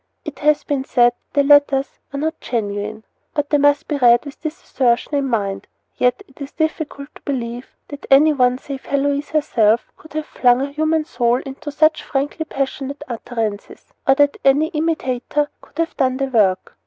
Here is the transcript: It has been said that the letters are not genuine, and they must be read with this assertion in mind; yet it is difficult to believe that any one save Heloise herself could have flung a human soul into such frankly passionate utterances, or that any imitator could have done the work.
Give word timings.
It 0.25 0.39
has 0.39 0.63
been 0.63 0.83
said 0.83 1.13
that 1.33 1.43
the 1.43 1.43
letters 1.43 1.99
are 2.11 2.17
not 2.19 2.39
genuine, 2.41 3.03
and 3.35 3.45
they 3.51 3.59
must 3.59 3.87
be 3.87 3.97
read 3.99 4.25
with 4.25 4.41
this 4.41 4.63
assertion 4.63 5.13
in 5.13 5.27
mind; 5.29 5.67
yet 5.95 6.23
it 6.27 6.41
is 6.41 6.53
difficult 6.53 7.13
to 7.13 7.21
believe 7.21 7.75
that 7.89 8.07
any 8.09 8.33
one 8.33 8.57
save 8.57 8.85
Heloise 8.87 9.29
herself 9.29 9.91
could 9.97 10.13
have 10.13 10.25
flung 10.25 10.59
a 10.59 10.71
human 10.71 11.05
soul 11.05 11.35
into 11.45 11.71
such 11.71 12.01
frankly 12.01 12.45
passionate 12.45 13.03
utterances, 13.07 13.93
or 14.07 14.15
that 14.15 14.37
any 14.43 14.69
imitator 14.69 15.49
could 15.61 15.77
have 15.77 15.95
done 15.97 16.17
the 16.17 16.25
work. 16.25 16.75